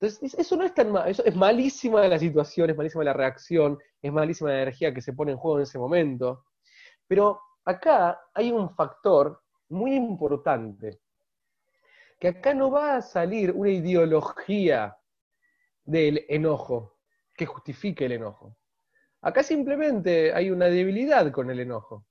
[0.00, 3.78] Entonces, eso no es tan malo, eso es malísima la situación, es malísima la reacción,
[4.00, 6.44] es malísima la energía que se pone en juego en ese momento.
[7.08, 11.00] Pero acá hay un factor muy importante,
[12.18, 14.96] que acá no va a salir una ideología
[15.84, 16.98] del enojo
[17.36, 18.56] que justifique el enojo.
[19.22, 22.06] Acá simplemente hay una debilidad con el enojo.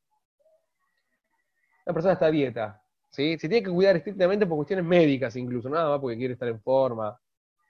[1.86, 3.38] La persona está a dieta, ¿sí?
[3.38, 6.62] Se tiene que cuidar estrictamente por cuestiones médicas incluso, nada más porque quiere estar en
[6.62, 7.18] forma,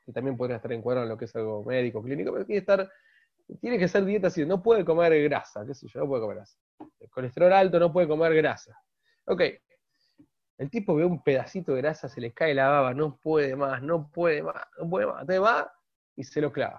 [0.05, 2.61] y también podría estar en cuadro en lo que es algo médico, clínico, pero tiene
[2.61, 2.91] que estar,
[3.59, 6.37] tiene que ser dieta así, no puede comer grasa, qué sé yo, no puede comer
[6.37, 6.57] grasa.
[6.99, 8.79] El colesterol alto no puede comer grasa.
[9.25, 9.41] Ok.
[10.57, 13.81] El tipo ve un pedacito de grasa, se le cae la baba, no puede más,
[13.83, 15.71] no puede más, no puede más, te va
[16.15, 16.77] y se lo clava.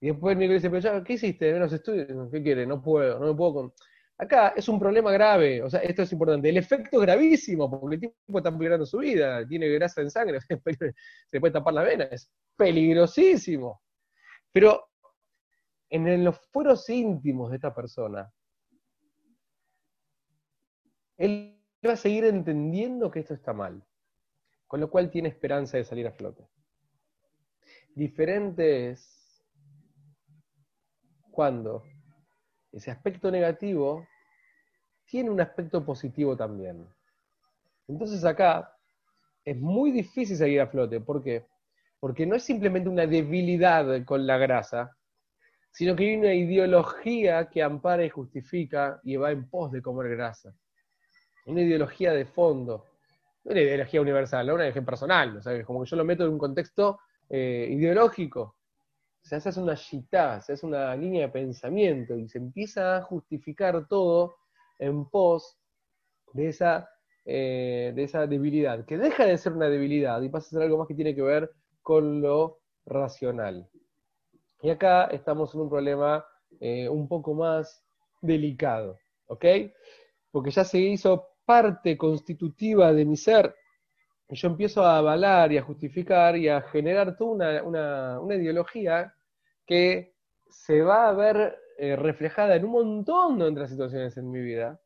[0.00, 1.52] Y después Nico dice, pero ya, ¿qué hiciste?
[1.52, 2.66] Menos estudios, ¿qué quiere?
[2.66, 3.72] No puedo, no me puedo con...
[4.18, 6.48] Acá es un problema grave, o sea, esto es importante.
[6.48, 10.40] El efecto es gravísimo, porque el tipo está peligrando su vida, tiene grasa en sangre,
[11.30, 13.82] se puede tapar la vena, es peligrosísimo.
[14.52, 14.88] Pero
[15.90, 18.30] en los fueros íntimos de esta persona,
[21.18, 23.82] él va a seguir entendiendo que esto está mal,
[24.66, 26.48] con lo cual tiene esperanza de salir a flote.
[27.94, 29.44] Diferente es
[31.30, 31.84] cuando
[32.72, 34.06] ese aspecto negativo
[35.06, 36.86] tiene un aspecto positivo también.
[37.88, 38.76] Entonces acá
[39.44, 41.00] es muy difícil salir a flote.
[41.00, 41.46] ¿Por qué?
[42.00, 44.96] Porque no es simplemente una debilidad con la grasa,
[45.70, 50.16] sino que hay una ideología que ampara y justifica y va en pos de comer
[50.16, 50.54] grasa.
[51.46, 52.86] Una ideología de fondo.
[53.44, 55.40] No una ideología universal, no una ideología personal.
[55.64, 58.56] Como que yo lo meto en un contexto eh, ideológico.
[59.22, 63.86] Se hace una shitá, se hace una línea de pensamiento y se empieza a justificar
[63.88, 64.36] todo
[64.78, 65.58] en pos
[66.32, 66.88] de esa
[67.28, 70.78] eh, de esa debilidad, que deja de ser una debilidad y pasa a ser algo
[70.78, 71.50] más que tiene que ver
[71.82, 73.68] con lo racional.
[74.62, 76.24] Y acá estamos en un problema
[76.60, 77.84] eh, un poco más
[78.20, 79.44] delicado, ¿ok?
[80.30, 83.54] Porque ya se hizo parte constitutiva de mi ser
[84.28, 89.14] yo empiezo a avalar y a justificar y a generar toda una, ideología
[89.64, 90.14] que
[90.48, 94.80] se va a ver eh, reflejada en un montón de otras situaciones en mi vida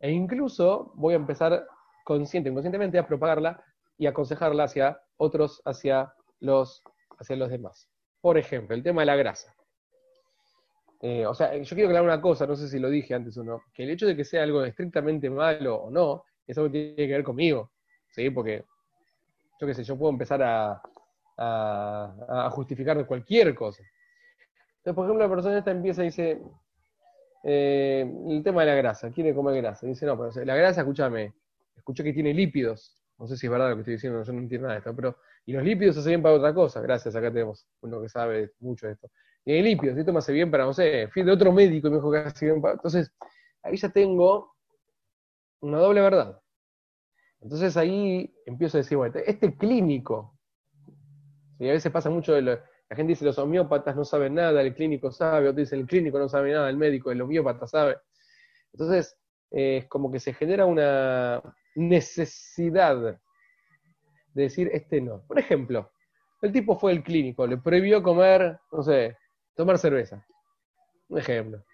[0.00, 1.66] e incluso voy a empezar
[2.04, 3.62] consciente, inconscientemente a propagarla
[3.98, 6.82] y aconsejarla hacia otros, hacia los,
[7.18, 7.88] hacia los demás.
[8.20, 9.54] Por ejemplo, el tema de la grasa.
[11.00, 13.44] Eh, o sea, yo quiero aclarar una cosa, no sé si lo dije antes o
[13.44, 16.94] no, que el hecho de que sea algo estrictamente malo o no, es algo que
[16.94, 17.72] tiene que ver conmigo,
[18.10, 18.30] ¿sí?
[18.30, 18.64] Porque,
[19.60, 20.80] yo qué sé, yo puedo empezar a,
[22.50, 23.82] justificar cualquier cosa.
[24.78, 26.40] Entonces, por ejemplo, la persona esta empieza y dice,
[27.44, 29.86] eh, el tema de la grasa, quiere comer grasa.
[29.86, 31.34] Dice, no, pero la grasa, escúchame,
[31.76, 32.96] escuché que tiene lípidos.
[33.18, 34.96] No sé si es verdad lo que estoy diciendo, yo no entiendo nada de esto,
[34.96, 35.16] pero.
[35.44, 36.80] Y los lípidos se bien para otra cosa.
[36.80, 39.10] Gracias, acá tenemos uno que sabe mucho de esto.
[39.46, 41.96] Y lípidos, esto me hace bien para, no sé, fui de otro médico y me
[41.98, 42.74] dijo que hace bien para.
[42.74, 43.12] Entonces,
[43.62, 44.56] ahí ya tengo
[45.60, 46.40] una doble verdad.
[47.40, 50.36] Entonces ahí empiezo a decir, bueno, este clínico,
[51.60, 52.50] y a veces pasa mucho de lo,
[52.88, 56.18] la gente dice los homeópatas no saben nada, el clínico sabe, otros dicen el clínico
[56.18, 57.98] no sabe nada, el médico, el homeópata sabe.
[58.72, 59.16] Entonces,
[59.52, 61.40] eh, es como que se genera una
[61.76, 62.96] necesidad
[64.34, 65.22] de decir este no.
[65.28, 65.88] Por ejemplo,
[66.42, 69.16] el tipo fue el clínico, le prohibió comer, no sé,
[69.56, 70.24] tomar cerveza.
[71.08, 71.64] Un ejemplo.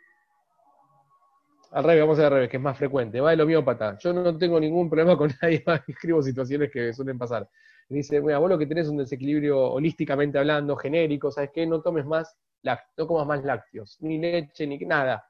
[1.72, 3.20] Al revés, vamos a ver al revés, que es más frecuente.
[3.20, 3.98] Va el homeópata.
[3.98, 7.48] Yo no tengo ningún problema con nadie, escribo situaciones que suelen pasar
[7.92, 11.66] dice, bueno, vos lo que tenés es un desequilibrio holísticamente hablando, genérico, ¿sabes qué?
[11.66, 15.24] No tomes más lácteos, no comas más lácteos, ni leche, ni nada.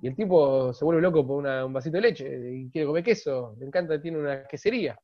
[0.00, 3.54] Y el tipo se vuelve loco por un vasito de leche y quiere comer queso,
[3.58, 4.98] le encanta, tiene una quesería.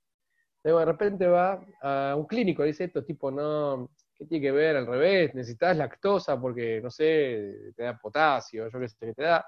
[0.62, 4.52] Luego de repente va a un clínico y dice, esto tipo, no, ¿qué tiene que
[4.52, 4.76] ver?
[4.76, 9.22] Al revés, necesitas lactosa porque, no sé, te da potasio, yo qué sé, que te
[9.22, 9.46] da.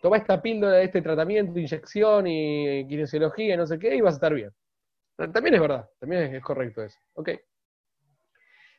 [0.00, 4.14] Toma esta píldora de este tratamiento, inyección y kinesiología y no sé qué, y vas
[4.14, 4.50] a estar bien.
[5.16, 6.98] También es verdad, también es, correcto eso.
[7.14, 7.30] Ok.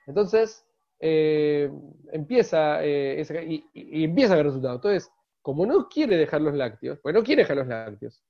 [0.07, 0.65] Entonces,
[0.99, 1.71] eh,
[2.11, 3.25] empieza eh,
[3.73, 4.77] y, empieza a ver resultados.
[4.77, 8.23] Entonces, como no quiere dejar los lácteos, pues no quiere dejar los lácteos,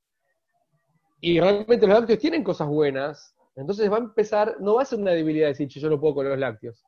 [1.22, 5.00] y realmente los lácteos tienen cosas buenas, entonces va a empezar, no va a ser
[5.00, 6.84] una debilidad decir, yo no puedo con los lácteos.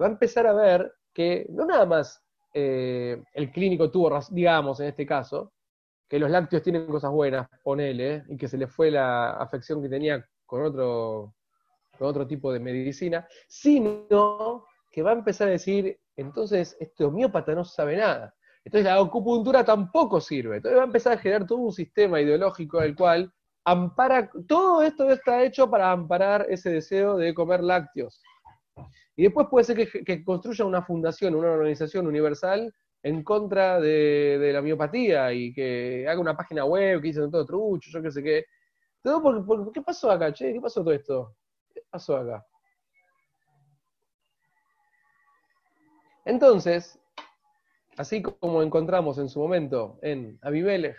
[0.00, 2.22] Va a empezar a ver que no nada más
[2.54, 5.52] eh, el clínico tuvo, digamos, en este caso,
[6.08, 9.88] que los lácteos tienen cosas buenas, ponele, y que se le fue la afección que
[9.88, 11.34] tenía con otro,
[11.98, 17.54] con otro tipo de medicina, sino que va a empezar a decir, entonces este homeópata
[17.54, 18.34] no sabe nada.
[18.64, 20.56] Entonces la acupuntura tampoco sirve.
[20.56, 23.32] Entonces va a empezar a generar todo un sistema ideológico del cual
[23.70, 28.22] ampara, todo esto está hecho para amparar ese deseo de comer lácteos.
[29.16, 34.62] Y después puede ser que, construya una fundación, una organización universal en contra de, la
[34.62, 38.44] miopatía y que haga una página web que dice todo trucho, yo qué sé qué.
[39.02, 40.52] Todo por, ¿Qué pasó acá, che?
[40.52, 41.34] ¿Qué pasó todo esto?
[41.74, 42.46] ¿Qué pasó acá?
[46.24, 46.98] Entonces,
[47.96, 50.96] así como encontramos en su momento en Abimelech,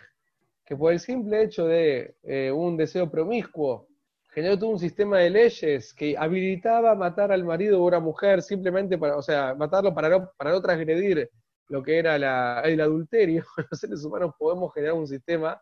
[0.70, 3.88] que por el simple hecho de eh, un deseo promiscuo
[4.28, 8.40] generó todo un sistema de leyes que habilitaba matar al marido o a una mujer
[8.40, 11.28] simplemente para, o sea, matarlo para no, para no transgredir
[11.70, 12.14] lo que era
[12.62, 15.60] el adulterio, los seres humanos podemos generar un sistema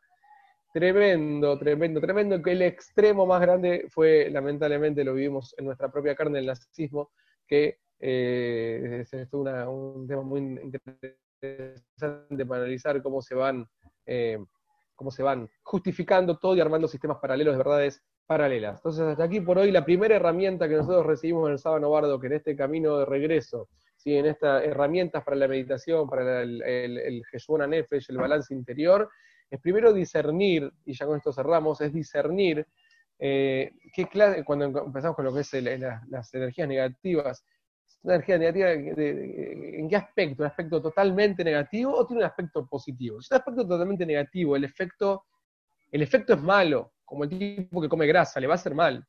[0.74, 6.14] tremendo, tremendo, tremendo, que el extremo más grande fue, lamentablemente, lo vivimos en nuestra propia
[6.14, 7.12] carne, el nazismo,
[7.46, 11.16] que eh, es un tema muy interesante
[12.46, 13.66] para analizar cómo se van,
[14.04, 14.36] eh,
[14.98, 18.80] cómo se van justificando todo y armando sistemas paralelos de verdades paralelas.
[18.80, 22.20] Entonces, hasta aquí por hoy, la primera herramienta que nosotros recibimos en el Sábado Bardo,
[22.20, 23.68] que en este camino de regreso
[24.16, 27.22] en estas herramientas para la meditación, para el, el, el
[27.68, 29.08] Nefesh, el balance interior,
[29.50, 32.66] es primero discernir, y ya con esto cerramos, es discernir
[33.18, 35.52] eh, qué clase, cuando empezamos con lo que es
[36.08, 37.44] las energías negativas,
[38.04, 43.20] energía negativa en qué aspecto, un aspecto totalmente negativo o tiene un aspecto positivo.
[43.20, 45.24] Si es un aspecto totalmente negativo, el efecto,
[45.90, 49.04] el efecto es malo, como el tipo que come grasa, le va a hacer mal.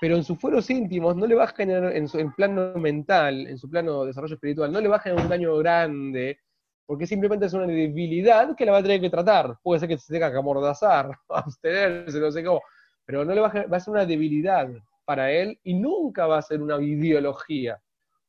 [0.00, 3.58] Pero en sus fueros íntimos no le va a generar, en su plano mental, en
[3.58, 6.38] su plano de desarrollo espiritual, no le va a generar un daño grande,
[6.86, 9.56] porque simplemente es una debilidad que la va a tener que tratar.
[9.62, 12.62] Puede ser que se tenga que amordazar, abstenerse, no sé cómo,
[13.04, 14.68] pero no le va a, va a ser una debilidad
[15.04, 17.80] para él y nunca va a ser una ideología.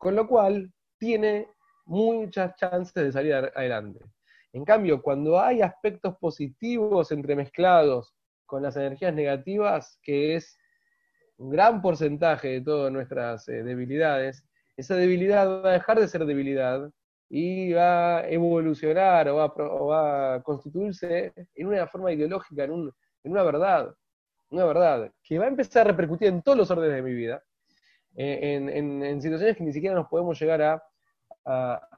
[0.04, 1.48] Con lo cual, tiene
[1.86, 4.02] muchas chances de salir adelante.
[4.52, 8.14] En cambio, cuando hay aspectos positivos entremezclados
[8.46, 10.60] con las energías negativas, que es
[11.38, 14.44] un gran porcentaje de todas nuestras eh, debilidades,
[14.76, 16.92] esa debilidad va a dejar de ser debilidad
[17.30, 19.38] y va a evolucionar o
[19.88, 22.92] va, a, constituirse en una forma ideológica, en,
[23.24, 23.96] una verdad,
[24.50, 27.42] una verdad que va a empezar a repercutir en todos los órdenes de mi vida
[28.16, 30.82] en, situaciones que ni siquiera nos podemos llegar
[31.46, 31.90] a,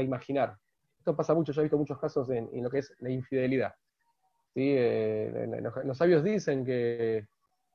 [0.00, 0.56] imaginar.
[0.98, 3.74] Esto pasa mucho, yo he visto muchos casos en, lo que es la infidelidad.
[4.54, 4.74] ¿sí?
[4.76, 7.26] Eh, los, sabios dicen que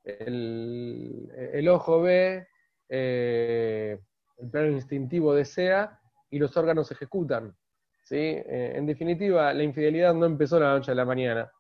[0.04, 2.48] el, ojo ve,
[2.90, 4.00] eh,
[4.38, 7.56] el plano instintivo desea y los órganos ejecutan.
[8.04, 8.16] ¿sí?
[8.16, 11.52] Eh, en definitiva, la infidelidad no empezó la noche a la mañana.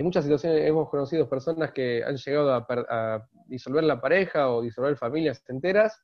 [0.00, 4.96] Hay muchas situaciones, hemos conocido personas que han llegado a, disolver la pareja o disolver
[4.96, 6.02] familias enteras,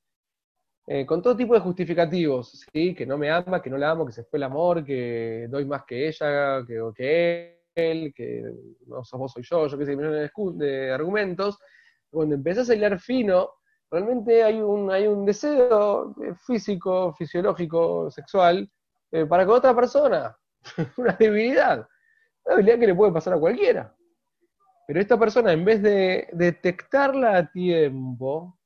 [0.87, 2.95] eh, con todo tipo de justificativos, ¿sí?
[2.95, 5.65] que no me ama, que no la amo, que se fue el amor, que doy
[5.65, 8.43] más que ella, que, o que él, que
[8.87, 11.59] no sos vos, soy yo, yo qué sé, millones de, argumentos.
[12.11, 13.49] Cuando empezás a hilar fino,
[13.91, 18.71] realmente hay un, hay un deseo eh, físico, fisiológico, sexual,
[19.11, 20.37] eh, para con otra persona,
[20.99, 21.89] una debilidad.
[22.47, 23.95] Una habilidad que le puede pasar a cualquiera.
[24.87, 28.57] Pero esta persona, en vez de detectarla a tiempo,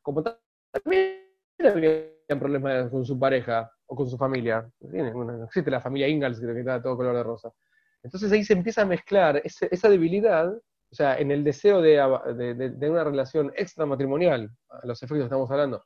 [0.00, 0.24] como
[0.72, 1.18] también
[1.58, 6.62] había problemas con su pareja o con su familia, no existe la familia Ingalls que
[6.62, 7.52] da todo color de rosa.
[8.02, 12.00] Entonces ahí se empieza a mezclar esa debilidad, o sea, en el deseo de,
[12.88, 15.84] una relación extramatrimonial, a los efectos que estamos hablando,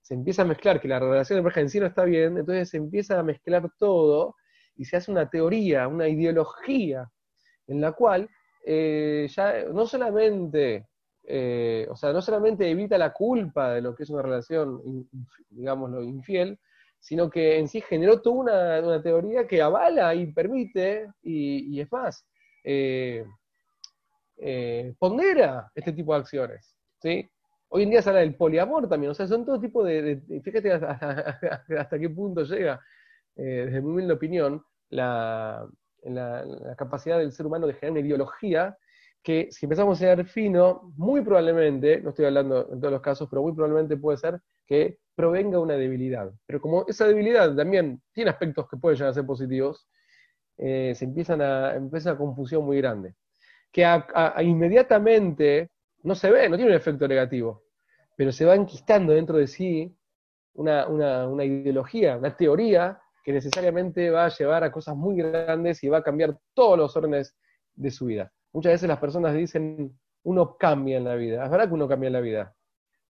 [0.00, 2.70] se empieza a mezclar que la relación de pareja en sí no está bien, entonces
[2.70, 4.34] se empieza a mezclar todo
[4.80, 7.06] y se hace una teoría, una ideología,
[7.66, 8.30] en la cual
[8.64, 10.86] eh, ya no solamente,
[11.22, 15.06] eh, o sea, no solamente evita la culpa de lo que es una relación,
[15.50, 16.58] digámoslo, infiel,
[16.98, 22.26] sino que en sí generó toda una, teoría que avala y permite, y, es más,
[22.64, 23.26] eh,
[24.98, 26.74] pondera este tipo de acciones.
[27.02, 27.30] ¿sí?
[27.68, 30.72] Hoy en día se habla del poliamor también, o sea, son todo tipo de, fíjate
[31.78, 32.80] hasta, qué punto llega,
[33.36, 35.66] desde mi humilde opinión, la,
[36.76, 38.76] capacidad del ser humano de generar una ideología
[39.22, 43.28] que si empezamos a ser fino, muy probablemente, no estoy hablando en todos los casos,
[43.28, 46.32] pero muy probablemente puede ser que provenga una debilidad.
[46.46, 49.86] Pero como esa debilidad también tiene aspectos que pueden llegar a ser positivos,
[50.56, 53.14] eh, se empiezan a, empieza una confusión muy grande.
[53.70, 53.86] Que
[54.42, 55.70] inmediatamente
[56.02, 57.64] no se ve, no tiene un efecto negativo,
[58.16, 59.94] pero se va enquistando dentro de sí
[60.54, 65.88] una, una ideología, una teoría que necesariamente va a llevar a cosas muy grandes y
[65.88, 67.36] va a cambiar todos los órdenes
[67.74, 68.32] de su vida.
[68.52, 71.44] Muchas veces las personas dicen, uno cambia en la vida.
[71.44, 72.54] Es verdad que uno cambia en la vida,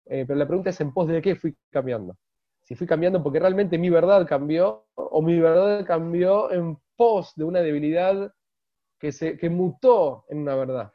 [0.05, 2.17] eh, pero la pregunta es en pos de qué fui cambiando.
[2.63, 7.43] Si fui cambiando porque realmente mi verdad cambió o mi verdad cambió en pos de
[7.45, 8.33] una debilidad
[8.99, 10.91] que, se, que mutó en una verdad.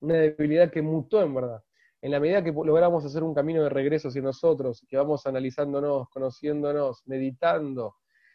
[0.00, 1.63] Una debilidad que mutó en verdad.
[2.04, 6.10] En la medida que logramos hacer un camino de regreso hacia nosotros, que vamos analizándonos,
[6.10, 7.94] conociéndonos, meditando,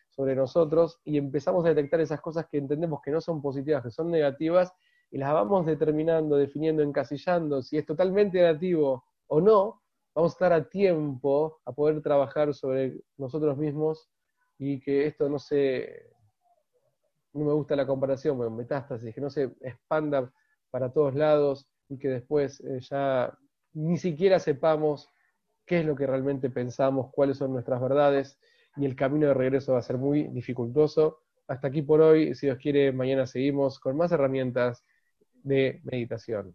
[0.09, 3.91] sobre nosotros y empezamos a detectar esas cosas que entendemos que no son positivas, que
[3.91, 4.73] son negativas,
[5.11, 9.83] y las vamos determinando, definiendo, encasillando si es totalmente negativo o no,
[10.15, 14.09] vamos a estar a tiempo a poder trabajar sobre nosotros mismos
[14.57, 16.09] y que esto no se,
[17.33, 20.33] no me gusta la comparación, bueno, metástasis, que no se expanda
[20.71, 23.31] para todos lados y que después eh, ya
[23.79, 25.09] ni siquiera sepamos
[25.65, 28.39] qué es lo que realmente pensamos, cuáles son nuestras verdades
[28.75, 31.19] y el camino de regreso va a ser muy dificultoso.
[31.47, 34.83] Hasta aquí por hoy, si Dios quiere, mañana seguimos con más herramientas
[35.43, 36.47] de meditación.